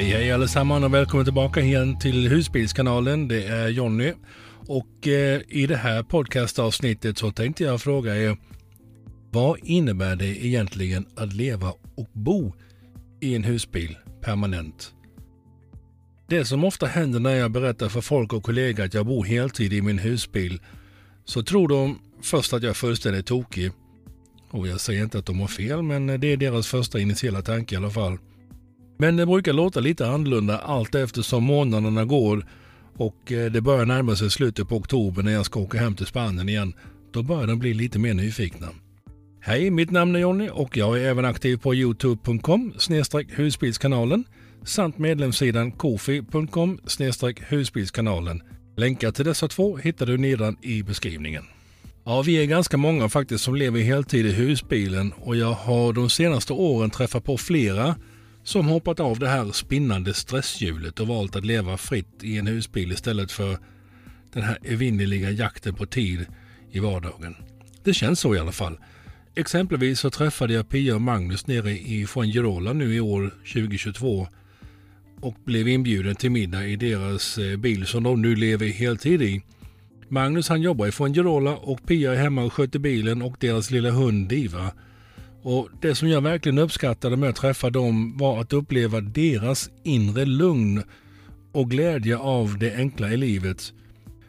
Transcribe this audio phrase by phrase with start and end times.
[0.00, 3.28] Hej hej allesammans och välkommen tillbaka igen till Husbilskanalen.
[3.28, 4.12] Det är Jonny.
[4.66, 8.36] Och eh, i det här podcastavsnittet så tänkte jag fråga er
[9.30, 12.52] vad innebär det egentligen att leva och bo
[13.20, 14.94] i en husbil permanent?
[16.28, 19.72] Det som ofta händer när jag berättar för folk och kollegor att jag bor heltid
[19.72, 20.60] i min husbil
[21.24, 23.72] så tror de först att jag är fullständigt tokig.
[24.50, 27.74] Och jag säger inte att de har fel, men det är deras första initiala tanke
[27.74, 28.18] i alla fall.
[29.00, 32.46] Men det brukar låta lite annorlunda allt eftersom månaderna går
[32.96, 36.06] och eh, det börjar närma sig slutet på oktober när jag ska åka hem till
[36.06, 36.72] Spanien igen.
[37.12, 38.68] Då börjar de bli lite mer nyfikna.
[39.40, 42.74] Hej, mitt namn är Jonny och jag är även aktiv på youtube.com
[43.28, 44.24] husbilskanalen
[44.64, 46.78] samt medlemssidan kofi.com
[47.48, 48.42] husbilskanalen.
[48.76, 51.44] Länkar till dessa två hittar du nedan i beskrivningen.
[52.04, 56.10] Ja, vi är ganska många faktiskt som lever heltid i husbilen och jag har de
[56.10, 57.94] senaste åren träffat på flera
[58.50, 62.92] som hoppat av det här spinnande stresshjulet och valt att leva fritt i en husbil
[62.92, 63.58] istället för
[64.32, 66.26] den här evinnerliga jakten på tid
[66.70, 67.36] i vardagen.
[67.84, 68.78] Det känns så i alla fall.
[69.34, 74.28] Exempelvis så träffade jag Pia och Magnus nere i Fuengirola nu i år 2022
[75.20, 79.42] och blev inbjuden till middag i deras eh, bil som de nu lever heltid i.
[80.08, 83.90] Magnus han jobbar i Fuengirola och Pia är hemma och sköter bilen och deras lilla
[83.90, 84.72] hund Diva.
[85.42, 90.24] Och Det som jag verkligen uppskattade med att träffa dem var att uppleva deras inre
[90.24, 90.82] lugn
[91.52, 93.72] och glädje av det enkla i livet.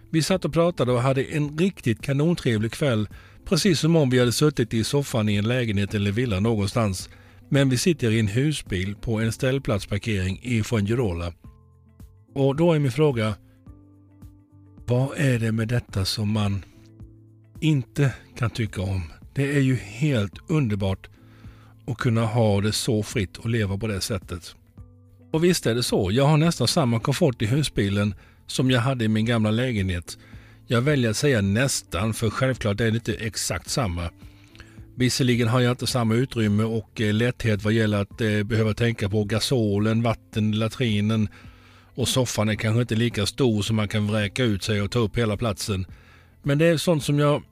[0.10, 3.08] Vi satt och pratade och hade en riktigt kanontrevlig kväll
[3.46, 7.10] precis som om vi hade suttit i soffan i en lägenhet eller villa någonstans.
[7.50, 11.34] Men vi sitter i en husbil på en ställplatsparkering i Fuengirola.
[12.34, 13.36] Och då är min fråga,
[14.88, 16.66] vad är det med detta som man
[17.60, 19.02] inte kan tycka om?
[19.34, 21.11] Det är ju helt underbart
[21.92, 24.56] och kunna ha det så fritt och leva på det sättet.
[25.32, 28.16] Och visst är det så, jag har nästan samma komfort i husbilen
[28.48, 30.18] som jag hade i min gamla lägenhet.
[30.68, 34.10] Jag väljer att säga nästan, för självklart är det inte exakt samma.
[34.96, 39.10] Visserligen har jag inte samma utrymme och eh, lätthet vad gäller att eh, behöva tänka
[39.10, 41.30] på gasolen, vatten, latrinen
[41.96, 45.00] och soffan är kanske inte lika stor som man kan vräka ut sig och ta
[45.00, 45.86] upp hela platsen.
[46.44, 47.44] Men det är sånt som jag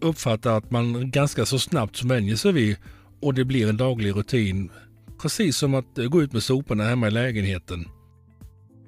[0.00, 2.76] uppfattar att man ganska så snabbt vänjer sig vid
[3.20, 4.70] och det blir en daglig rutin.
[5.22, 7.88] Precis som att eh, gå ut med soporna hemma i lägenheten.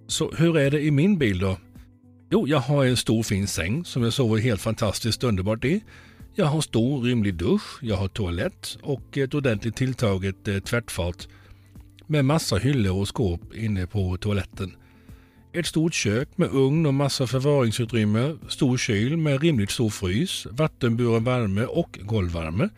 [0.07, 1.59] Så hur är det i min bil då?
[2.31, 5.85] Jo, jag har en stor fin säng som jag sover helt fantastiskt underbart i.
[6.35, 11.29] Jag har stor rymlig dusch, jag har toalett och ett ordentligt tilltaget eh, tvättfat
[12.07, 14.73] med massa hyllor och skåp inne på toaletten.
[15.53, 21.25] Ett stort kök med ugn och massa förvaringsutrymme, stor kyl med rimligt stor frys, vattenburen
[21.25, 22.69] värme och golvvärme.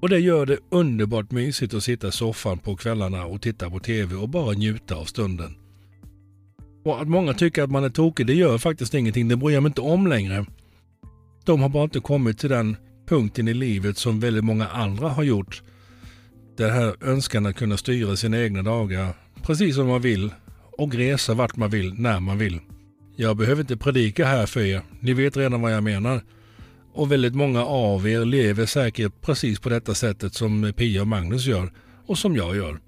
[0.00, 3.78] Och det gör det underbart mysigt att sitta i soffan på kvällarna och titta på
[3.78, 5.54] TV och bara njuta av stunden.
[6.84, 9.28] Och att många tycker att man är tokig, det gör faktiskt ingenting.
[9.28, 10.46] Det bryr jag mig inte om längre.
[11.44, 12.76] De har bara inte kommit till den
[13.08, 15.62] punkten i livet som väldigt många andra har gjort.
[16.56, 20.30] Den här önskan att kunna styra sina egna dagar precis som man vill
[20.78, 22.60] och resa vart man vill när man vill.
[23.16, 24.82] Jag behöver inte predika här för er.
[25.00, 26.22] Ni vet redan vad jag menar.
[26.92, 31.46] Och väldigt många av er lever säkert precis på detta sättet som Pia och Magnus
[31.46, 31.72] gör
[32.06, 32.78] och som jag gör.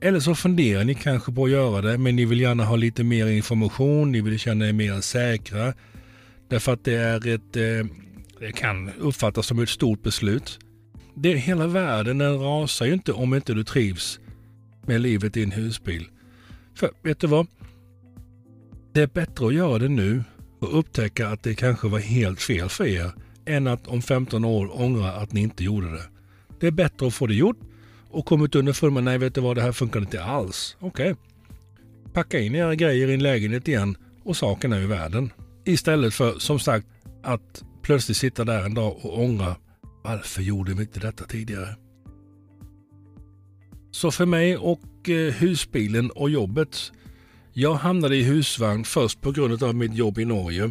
[0.00, 3.04] Eller så funderar ni kanske på att göra det, men ni vill gärna ha lite
[3.04, 5.74] mer information, ni vill känna er mer säkra.
[6.48, 7.86] Därför att det är ett, eh,
[8.40, 10.58] det kan uppfattas som ett stort beslut.
[11.14, 14.20] Det hela världen, den rasar ju inte om inte du trivs
[14.86, 16.08] med livet i en husbil.
[16.74, 17.46] För vet du vad?
[18.92, 20.24] Det är bättre att göra det nu
[20.60, 23.12] och upptäcka att det kanske var helt fel för er
[23.48, 26.02] än att om 15 år ångra att ni inte gjorde det.
[26.60, 27.58] Det är bättre att få det gjort
[28.10, 30.76] och kommit underfund med nej vet du vad, det här funkar inte alls.
[30.80, 31.12] Okej.
[31.12, 31.24] Okay.
[32.12, 35.32] Packa in era grejer i en lägenhet igen och saken är ur världen.
[35.64, 36.86] Istället för som sagt
[37.22, 39.56] att plötsligt sitta där en dag och ångra
[40.04, 41.76] varför gjorde vi inte detta tidigare?
[43.90, 46.92] Så för mig och eh, husbilen och jobbet.
[47.52, 50.70] Jag hamnade i husvagn först på grund av mitt jobb i Norge.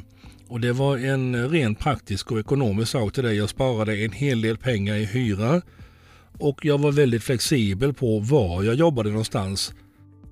[0.50, 3.34] Och Det var en ren praktisk och ekonomisk sak till det.
[3.34, 5.62] Jag sparade en hel del pengar i hyra
[6.40, 9.74] och jag var väldigt flexibel på var jag jobbade någonstans.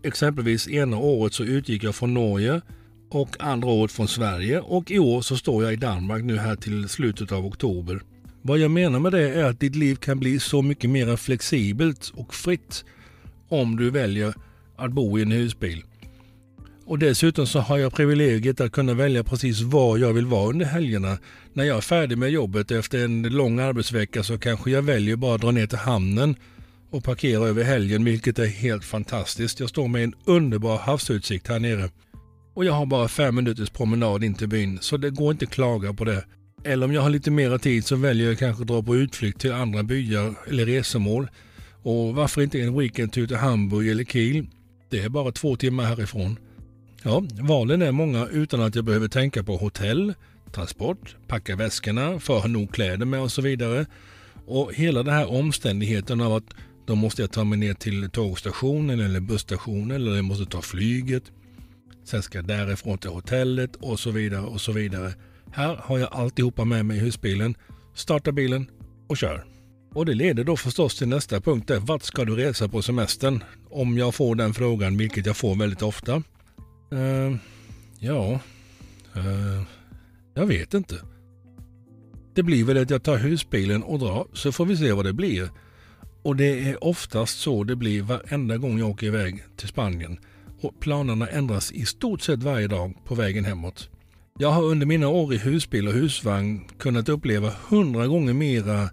[0.04, 2.62] Exempelvis ena året så utgick jag från Norge
[3.10, 6.56] och andra året från Sverige och i år så står jag i Danmark nu här
[6.56, 8.02] till slutet av oktober.
[8.42, 12.12] Vad jag menar med det är att ditt liv kan bli så mycket mer flexibelt
[12.16, 12.86] och fritt
[13.50, 14.34] om du väljer
[14.76, 15.84] att bo i en husbil.
[16.88, 20.66] Och dessutom så har jag privilegiet att kunna välja precis var jag vill vara under
[20.66, 21.18] helgerna.
[21.54, 25.36] När jag är färdig med jobbet efter en lång arbetsvecka så kanske jag väljer bara
[25.36, 26.36] att dra ner till hamnen
[26.92, 29.60] och parkera över helgen, vilket är helt fantastiskt.
[29.60, 31.90] Jag står med en underbar havsutsikt här nere.
[32.54, 35.52] Och jag har bara fem minuters promenad in till byn, så det går inte att
[35.52, 36.26] klaga på det.
[36.64, 39.42] Eller om jag har lite mera tid så väljer jag kanske att dra på utflykt
[39.42, 41.28] till andra byar eller resemål.
[41.84, 44.48] Och varför inte en weekendtur till Hamburg eller Kiel?
[44.90, 46.38] Det är bara två timmar härifrån.
[47.08, 50.14] Ja, valen är många utan att jag behöver tänka på hotell,
[50.52, 53.86] transport, packa väskorna, för att ha nog kläder med och så vidare.
[54.46, 56.44] Och hela den här omständigheten av att
[56.88, 61.24] då måste jag ta mig ner till tågstationen eller busstationen eller jag måste ta flyget.
[62.06, 65.14] Sen ska jag därifrån till hotellet och så vidare och så vidare.
[65.52, 67.56] Här har jag alltihopa med mig i husbilen.
[67.94, 68.70] Starta bilen
[69.08, 69.46] och kör.
[69.94, 71.68] Och det leder då förstås till nästa punkt.
[71.68, 71.80] Där.
[71.80, 73.44] Vart ska du resa på semestern?
[73.70, 76.24] Om jag får den frågan, vilket jag får väldigt ofta.
[76.94, 77.38] Uh,
[78.00, 78.40] ja,
[79.18, 79.62] uh,
[80.34, 80.96] jag vet inte.
[82.34, 85.14] Det blir väl att jag tar husbilen och drar så får vi se vad det
[85.14, 85.50] blir.
[86.22, 90.18] Och det är oftast så det blir varenda gång jag åker iväg till Spanien.
[90.62, 93.90] Och planerna ändras i stort sett varje dag på vägen hemåt.
[94.40, 98.90] Jag har under mina år i husbil och husvagn kunnat uppleva hundra gånger mera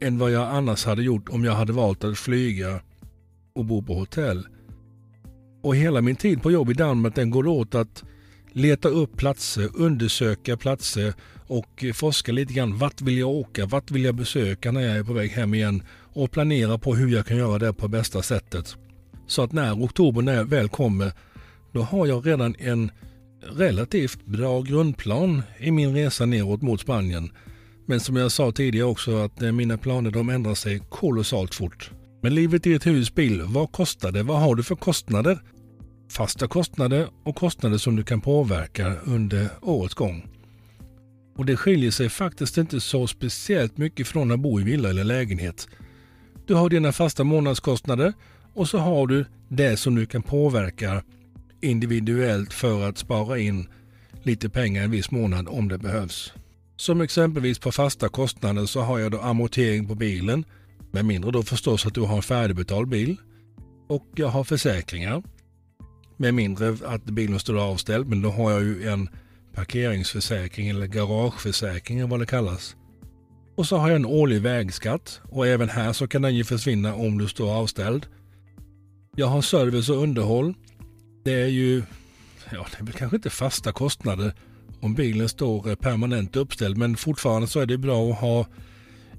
[0.00, 2.80] än vad jag annars hade gjort om jag hade valt att flyga
[3.52, 4.46] och bo på hotell.
[5.68, 8.04] Och hela min tid på jobb i Danmark den går åt att
[8.52, 11.14] leta upp platser, undersöka platser
[11.46, 12.78] och forska lite grann.
[12.78, 13.66] Vart vill jag åka?
[13.66, 15.82] Vart vill jag besöka när jag är på väg hem igen?
[16.12, 18.76] Och planera på hur jag kan göra det på bästa sättet.
[19.26, 21.12] Så att när oktober väl kommer,
[21.72, 22.90] då har jag redan en
[23.42, 27.30] relativt bra grundplan i min resa neråt mot Spanien.
[27.86, 31.90] Men som jag sa tidigare också att eh, mina planer de ändrar sig kolossalt fort.
[32.22, 34.22] Men livet i ett husbil, vad kostar det?
[34.22, 35.38] Vad har du för kostnader?
[36.08, 40.28] Fasta kostnader och kostnader som du kan påverka under årets gång.
[41.36, 45.04] Och det skiljer sig faktiskt inte så speciellt mycket från att bo i villa eller
[45.04, 45.68] lägenhet.
[46.46, 48.12] Du har dina fasta månadskostnader
[48.54, 51.02] och så har du det som du kan påverka
[51.60, 53.68] individuellt för att spara in
[54.22, 56.32] lite pengar en viss månad om det behövs.
[56.76, 60.44] Som exempelvis på fasta kostnader så har jag då amortering på bilen,
[60.90, 63.16] med mindre då förstås att du har en färdigbetald bil.
[63.88, 65.22] Och jag har försäkringar,
[66.18, 69.08] med mindre att bilen står avställd, men då har jag ju en
[69.54, 72.76] parkeringsförsäkring eller garageförsäkring eller vad det kallas.
[73.56, 76.94] Och så har jag en årlig vägskatt och även här så kan den ju försvinna
[76.94, 78.06] om du står avställd.
[79.16, 80.54] Jag har service och underhåll.
[81.24, 81.82] Det är ju,
[82.52, 84.34] ja det är väl kanske inte fasta kostnader
[84.80, 88.46] om bilen står eh, permanent uppställd men fortfarande så är det bra att ha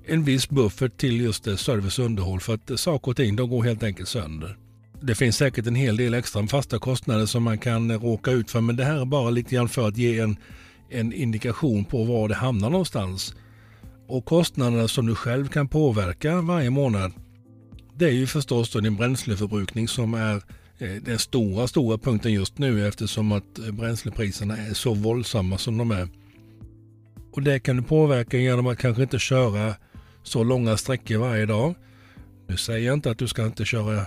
[0.06, 3.50] en viss buffert till just eh, service och underhåll för att saker och ting de
[3.50, 4.57] går helt enkelt sönder.
[5.01, 8.62] Det finns säkert en hel del extra fasta kostnader som man kan råka ut för
[8.62, 10.38] men det här är bara lite grann för att ge en,
[10.90, 13.36] en indikation på var det hamnar någonstans.
[14.07, 17.12] Och kostnaderna som du själv kan påverka varje månad
[18.00, 20.36] det är ju förstås då din bränsleförbrukning som är
[20.78, 25.78] eh, den stora, stora punkten just nu eftersom att eh, bränslepriserna är så våldsamma som
[25.78, 26.07] de är.
[27.31, 29.75] Och det kan du påverka genom att kanske inte köra
[30.24, 31.75] så långa sträckor varje dag.
[32.48, 34.06] Nu säger jag inte att du ska inte köra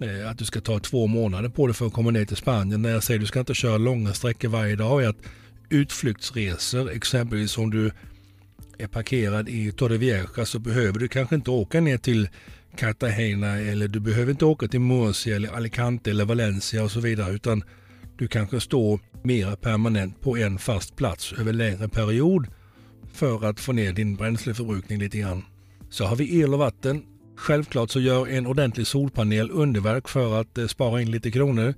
[0.00, 2.82] Eh, att du ska ta två månader på dig för att komma ner till Spanien.
[2.82, 5.16] När jag säger att du ska inte köra långa sträckor varje dag är att
[5.68, 7.90] utflyktsresor, exempelvis om du
[8.78, 12.28] är parkerad i Torrevieja så behöver du kanske inte åka ner till
[12.76, 17.34] Cartagena eller du behöver inte åka till Murcia eller Alicante eller Valencia och så vidare
[17.34, 17.62] utan
[18.16, 22.46] du kanske står mera permanent på en fast plats över längre period
[23.12, 25.44] för att få ner din bränsleförbrukning lite grann.
[25.90, 27.02] Så har vi el och vatten
[27.40, 31.74] Självklart så gör en ordentlig solpanel underverk för att eh, spara in lite kronor.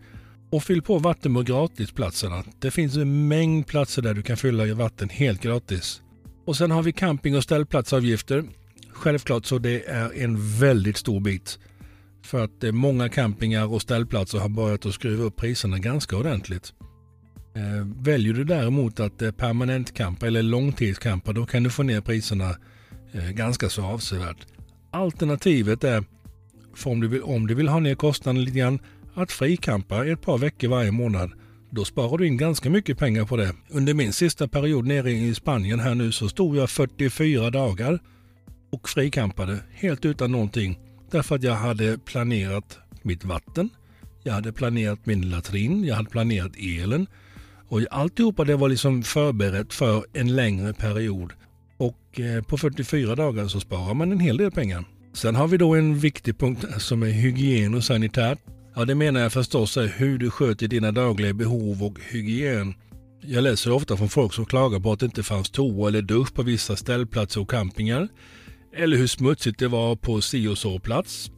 [0.51, 2.45] Och fyll på vatten på gratisplatserna.
[2.59, 6.03] Det finns en mängd platser där du kan fylla i vatten helt gratis.
[6.47, 8.45] Och sen har vi camping och ställplatsavgifter.
[8.91, 11.59] Självklart så det är en väldigt stor bit.
[12.23, 16.73] För att eh, många campingar och ställplatser har börjat att skruva upp priserna ganska ordentligt.
[17.57, 22.57] Eh, väljer du däremot att permanentcampa eller långtidscampa då kan du få ner priserna
[23.35, 24.47] ganska så avsevärt.
[24.93, 26.05] Alternativet är,
[26.75, 28.79] för om du, vill, om du vill ha ner kostnaden lite grann,
[29.15, 31.33] att frikampa ett par veckor varje månad.
[31.71, 33.53] Då sparar du in ganska mycket pengar på det.
[33.71, 37.99] Under min sista period nere i Spanien här nu så stod jag 44 dagar
[38.71, 40.79] och frikampade helt utan någonting.
[41.11, 43.69] Därför att jag hade planerat mitt vatten,
[44.23, 47.07] jag hade planerat min latrin, jag hade planerat elen
[47.69, 51.33] och alltihopa det var liksom förberett för en längre period.
[51.77, 54.85] Och eh, på 44 dagar så sparar man en hel del pengar.
[55.15, 58.39] Sen har vi då en viktig punkt som är hygien och sanitärt.
[58.75, 62.75] Ja, det menar jag förstås är hur du sköter dina dagliga behov och hygien.
[63.21, 66.35] Jag läser ofta från folk som klagar på att det inte fanns toa eller dusch
[66.35, 68.09] på vissa ställplatser och campingar.
[68.77, 71.31] Eller hur smutsigt det var på si och så plats.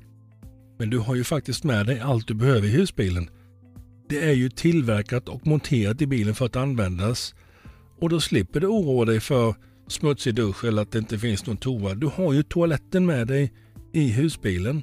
[0.79, 3.29] Men du har ju faktiskt med dig allt du behöver i husbilen.
[4.09, 7.35] Det är ju tillverkat och monterat i bilen för att användas.
[8.00, 9.55] Och då slipper du oroa dig för
[9.87, 11.95] smutsig dusch eller att det inte finns någon toa.
[11.95, 13.53] Du har ju toaletten med dig
[13.93, 14.83] i husbilen.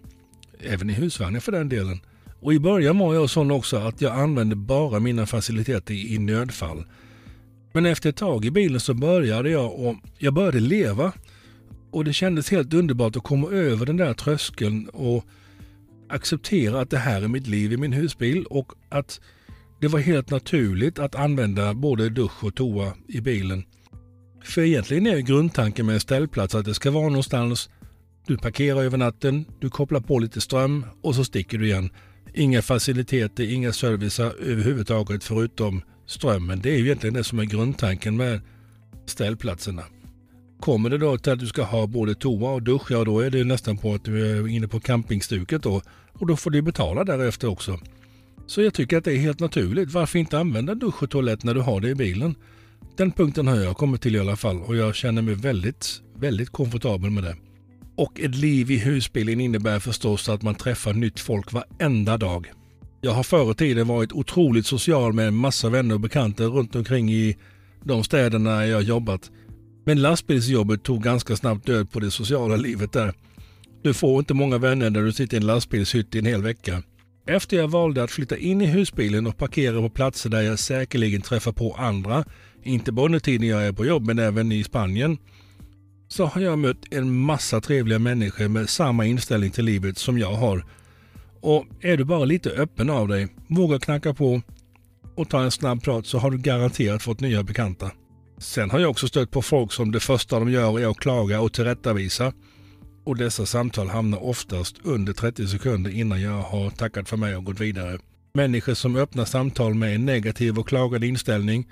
[0.59, 1.99] Även i husvagnen för den delen.
[2.41, 6.85] Och i början var jag sån också att jag använde bara mina faciliteter i nödfall.
[7.73, 11.13] Men efter ett tag i bilen så började jag och jag började leva.
[11.91, 15.25] Och det kändes helt underbart att komma över den där tröskeln och
[16.09, 19.21] acceptera att det här är mitt liv i min husbil och att
[19.79, 23.63] det var helt naturligt att använda både dusch och toa i bilen.
[24.43, 27.69] För egentligen är grundtanken med en ställplats att det ska vara någonstans
[28.27, 31.89] du parkerar över natten, du kopplar på lite ström och så sticker du igen.
[32.33, 36.59] Inga faciliteter, inga servicer överhuvudtaget förutom strömmen.
[36.61, 38.41] Det är ju egentligen det som är grundtanken med
[39.05, 39.83] ställplatserna.
[40.59, 43.29] Kommer det då till att du ska ha både toa och dusch, ja då är
[43.29, 45.81] det nästan på att du är inne på campingstuket då.
[46.13, 47.79] Och då får du betala därefter också.
[48.47, 49.91] Så jag tycker att det är helt naturligt.
[49.91, 52.35] Varför inte använda dusch och toalett när du har det i bilen?
[52.97, 56.49] Den punkten har jag kommit till i alla fall och jag känner mig väldigt, väldigt
[56.49, 57.35] komfortabel med det.
[57.95, 62.51] Och ett liv i husbilen innebär förstås att man träffar nytt folk varenda dag.
[63.01, 66.75] Jag har förr i tiden varit otroligt social med en massa vänner och bekanta runt
[66.75, 67.37] omkring i
[67.83, 69.31] de städerna jag jobbat.
[69.85, 73.13] Men lastbilsjobbet tog ganska snabbt död på det sociala livet där.
[73.83, 76.83] Du får inte många vänner när du sitter i en lastbilshytt i en hel vecka.
[77.27, 81.21] Efter jag valde att flytta in i husbilen och parkera på platser där jag säkerligen
[81.21, 82.25] träffar på andra,
[82.63, 85.17] inte bara under tiden jag är på jobb men även i Spanien,
[86.07, 90.33] så har jag mött en massa trevliga människor med samma inställning till livet som jag
[90.33, 90.65] har.
[91.41, 94.41] Och är du bara lite öppen av dig, vågar knacka på
[95.15, 97.91] och ta en snabb prat så har du garanterat fått nya bekanta.
[98.37, 101.41] Sen har jag också stött på folk som det första de gör är att klaga
[101.41, 102.33] och tillrättavisa.
[103.03, 107.43] Och dessa samtal hamnar oftast under 30 sekunder innan jag har tackat för mig och
[107.43, 107.99] gått vidare.
[108.33, 111.67] Människor som öppnar samtal med en negativ och klagande inställning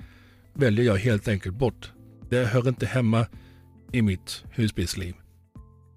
[0.54, 1.92] väljer jag helt enkelt bort.
[2.30, 3.26] Det hör inte hemma
[3.92, 5.14] i mitt husbilsliv.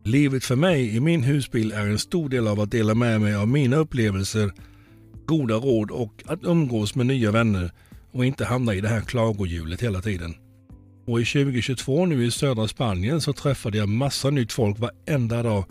[0.06, 3.36] Livet för mig i min husbil är en stor del av att dela med mig
[3.36, 4.52] av mina upplevelser,
[5.26, 7.72] goda råd och att umgås med nya vänner
[8.12, 10.36] och inte hamna i det här klagohjulet hela tiden.
[11.08, 15.66] Och i 2022 nu i södra Spanien så träffade jag massa nytt folk varenda dag.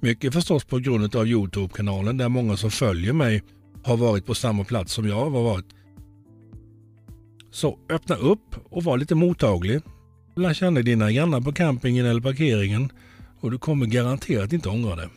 [0.00, 3.42] Mycket förstås på grund av Youtube-kanalen där många som följer mig
[3.84, 5.66] har varit på samma plats som jag har varit.
[7.54, 9.80] Så öppna upp och var lite mottaglig.
[10.36, 12.92] Lär känna dina grannar på campingen eller parkeringen
[13.40, 15.08] och du kommer garanterat inte ångra det.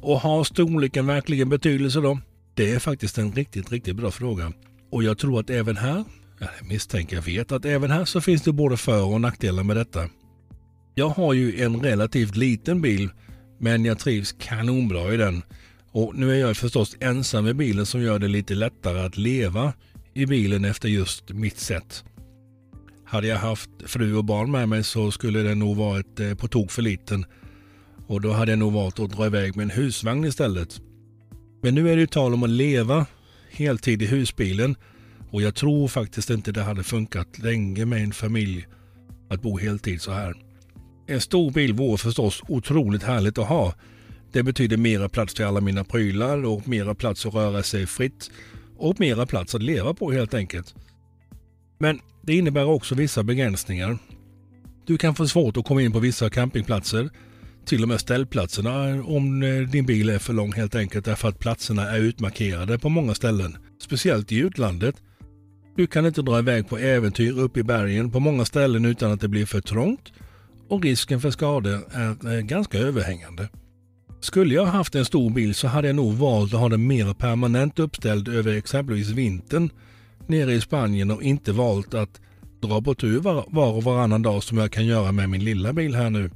[0.00, 2.18] Och har storleken verkligen betydelse då?
[2.54, 4.52] Det är faktiskt en riktigt, riktigt bra fråga.
[4.90, 6.04] Och jag tror att även här
[6.38, 9.76] jag misstänker, jag vet att även här så finns det både för och nackdelar med
[9.76, 10.08] detta.
[10.94, 13.10] Jag har ju en relativt liten bil,
[13.58, 15.42] men jag trivs kanonbra i den.
[15.90, 19.72] Och nu är jag förstås ensam i bilen som gör det lite lättare att leva
[20.14, 22.04] i bilen efter just mitt sätt.
[23.04, 26.48] Hade jag haft fru och barn med mig så skulle den nog varit eh, på
[26.48, 27.24] tok för liten.
[28.06, 30.80] Och då hade jag nog valt att dra iväg med en husvagn istället.
[31.62, 33.06] Men nu är det ju tal om att leva
[33.50, 34.76] heltid i husbilen
[35.30, 38.66] och jag tror faktiskt inte det hade funkat länge med en familj
[39.30, 40.34] att bo heltid så här.
[41.06, 43.74] En stor bil vore förstås otroligt härligt att ha.
[44.32, 48.30] Det betyder mera plats till alla mina prylar och mera plats att röra sig fritt
[48.82, 50.74] och mera plats att leva på helt enkelt.
[51.78, 53.98] Men det innebär också vissa begränsningar.
[54.86, 57.10] Du kan få svårt att komma in på vissa campingplatser,
[57.64, 61.38] till och med ställplatserna om eh, din bil är för lång helt enkelt därför att
[61.38, 63.56] platserna är utmarkerade på många ställen.
[63.82, 64.94] Speciellt i utlandet
[65.76, 69.20] du kan inte dra iväg på äventyr upp i bergen på många ställen utan att
[69.20, 70.12] det blir för trångt
[70.68, 73.48] och risken för skador är eh, ganska överhängande.
[74.22, 77.14] Skulle jag haft en stor bil så hade jag nog valt att ha den mer
[77.14, 79.70] permanent uppställd över exempelvis vintern
[80.26, 82.20] nere i Spanien och inte valt att
[82.60, 85.72] dra på tur var, var och varannan dag som jag kan göra med min lilla
[85.72, 86.30] bil här nu.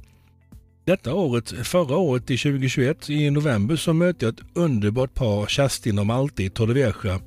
[0.85, 5.99] Detta året, förra året i 2021 i november så mötte jag ett underbart par, Kerstin
[5.99, 7.19] och Malte i Torrevieja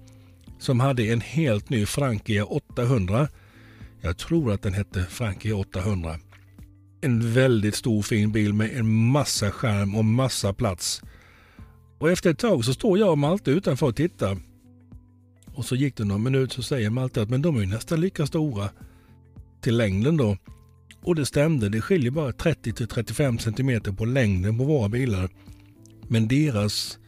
[0.59, 3.29] som hade en helt ny Frankia 800.
[4.01, 6.17] Jag tror att den hette Frankia 800.
[7.01, 11.03] En väldigt stor fin bil med en massa skärm och massa plats.
[11.99, 14.39] Och efter ett tag så står jag och Malte utanför och tittar.
[15.55, 18.27] Och så gick det någon minut så säger Malte att men de är nästan lika
[18.27, 18.71] stora
[19.61, 20.37] till längden då.
[21.03, 25.31] Och det stämde, det skiljer bara 30-35 cm på längden på våra bilar.
[26.09, 26.99] Men deras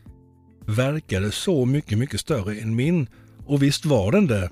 [0.66, 3.06] verkade så mycket, mycket större än min
[3.46, 4.50] och visst var den det.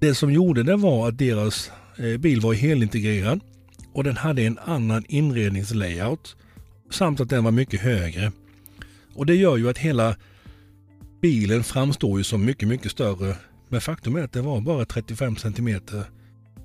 [0.00, 3.40] Det som gjorde det var att deras eh, bil var helintegrerad
[3.96, 6.36] och den hade en annan inredningslayout
[6.90, 8.32] samt att den var mycket högre.
[9.14, 10.16] Och det gör ju att hela
[11.22, 13.36] bilen framstår ju som mycket, mycket större.
[13.68, 15.80] Men faktum är att det var bara 35 cm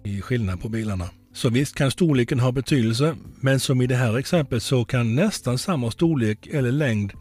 [0.03, 1.09] i skillnad på bilarna.
[1.33, 5.57] Så visst kan storleken ha betydelse, men som i det här exemplet så kan nästan
[5.57, 7.13] samma storlek eller längd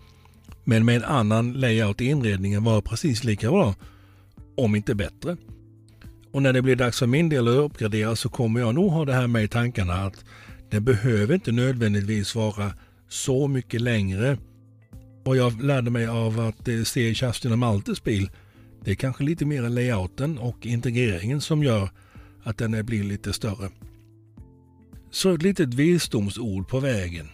[0.65, 3.75] men med en annan layout i inredningen vara precis lika bra,
[4.57, 5.37] om inte bättre.
[6.33, 9.05] Och när det blir dags för min del att uppgradera så kommer jag nog ha
[9.05, 10.25] det här med i tankarna att
[10.71, 12.73] det behöver inte nödvändigtvis vara
[13.09, 14.39] så mycket längre.
[15.25, 18.31] Och jag lärde mig av att eh, se Kerstin och Maltes bil.
[18.85, 21.91] Det är kanske lite mer layouten och integreringen som gör
[22.43, 23.71] att den blir lite större.
[25.11, 27.29] Så ett litet visdomsord på vägen.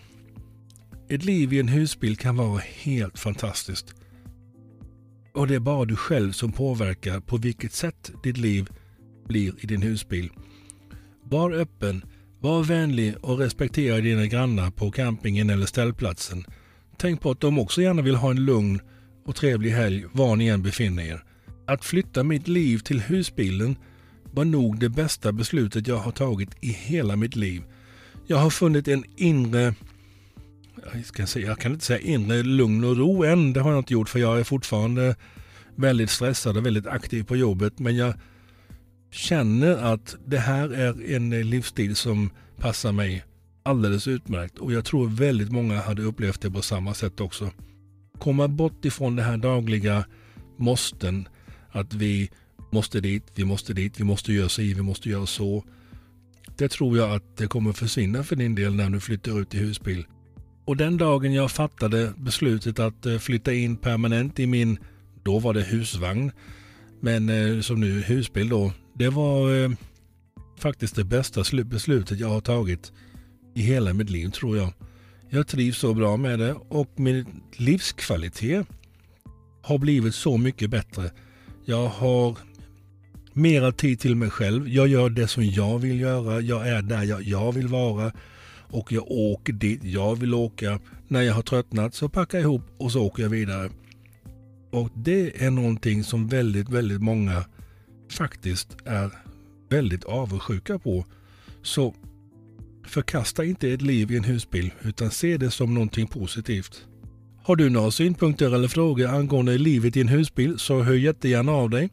[1.08, 3.94] Ett liv i en husbil kan vara helt fantastiskt.
[5.34, 8.68] Och det är bara du själv som påverkar på vilket sätt ditt liv
[9.28, 10.30] blir i din husbil.
[11.22, 12.04] Var öppen,
[12.40, 16.44] var vänlig och respektera dina grannar på campingen eller ställplatsen.
[16.98, 18.80] Tänk på att de också gärna vill ha en lugn
[19.24, 21.24] och trevlig helg var ni än befinner er.
[21.66, 23.76] Att flytta mitt liv till husbilen
[24.32, 27.62] var nog det bästa beslutet jag har tagit i hela mitt liv.
[28.26, 29.74] Jag har funnit en inre,
[30.94, 33.80] jag, ska säga, jag kan inte säga inre lugn och ro än, det har jag
[33.80, 35.16] inte gjort för jag är fortfarande
[35.74, 37.78] väldigt stressad och väldigt aktiv på jobbet.
[37.78, 38.14] Men jag
[39.16, 43.24] känner att det här är en livsstil som passar mig
[43.62, 47.50] alldeles utmärkt och jag tror väldigt många hade upplevt det på samma sätt också.
[48.18, 50.04] Komma bort ifrån det här dagliga
[50.56, 51.28] måsten,
[51.70, 52.30] att vi
[52.72, 55.64] måste dit, vi måste dit, vi måste göra si, vi måste göra så.
[56.56, 59.58] Det tror jag att det kommer försvinna för din del när du flyttar ut i
[59.58, 60.06] husbil.
[60.64, 64.78] Och den dagen jag fattade beslutet att eh, flytta in permanent i min,
[65.22, 66.32] då var det husvagn,
[67.00, 69.70] men eh, som nu husbil då, det var eh,
[70.58, 72.92] faktiskt det bästa beslutet jag har tagit
[73.54, 74.72] i hela mitt liv tror jag.
[75.30, 78.66] Jag trivs så bra med det och min livskvalitet
[79.62, 81.10] har blivit så mycket bättre.
[81.64, 82.38] Jag har
[83.32, 84.68] mera tid till mig själv.
[84.68, 86.40] Jag gör det som jag vill göra.
[86.40, 88.12] Jag är där jag, jag vill vara.
[88.68, 90.80] Och jag åker dit jag vill åka.
[91.08, 93.70] När jag har tröttnat så packar jag ihop och så åker jag vidare.
[94.70, 97.44] Och det är någonting som väldigt, väldigt många
[98.08, 99.10] faktiskt är
[99.68, 101.04] väldigt avundsjuka på.
[101.62, 101.94] Så
[102.86, 106.86] förkasta inte ett liv i en husbil utan se det som någonting positivt.
[107.42, 111.70] Har du några synpunkter eller frågor angående livet i en husbil så hör jättegärna av
[111.70, 111.90] dig.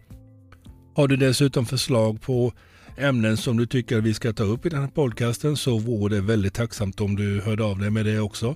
[0.95, 2.54] Har du dessutom förslag på
[2.97, 6.21] ämnen som du tycker vi ska ta upp i den här podcasten så vore det
[6.21, 8.56] väldigt tacksamt om du hörde av dig med det också.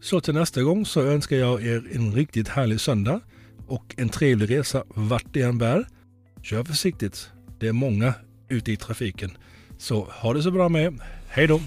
[0.00, 3.20] Så till nästa gång så önskar jag er en riktigt härlig söndag
[3.66, 5.86] och en trevlig resa vart det än bär.
[6.44, 7.30] Kör försiktigt.
[7.58, 8.14] Det är många
[8.48, 9.30] ute i trafiken.
[9.78, 11.00] Så ha det så bra med.
[11.28, 11.60] Hej då!